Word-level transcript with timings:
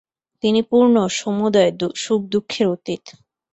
তিনি 0.43 0.61
পূর্ণ, 0.63 0.95
সমুদয় 1.13 1.71
সুখ-দুঃখের 1.95 2.67
অতীত। 2.67 3.03